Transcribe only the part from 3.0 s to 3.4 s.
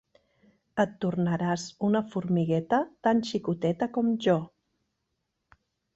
tan